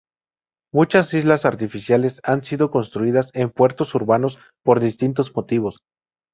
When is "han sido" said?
2.23-2.71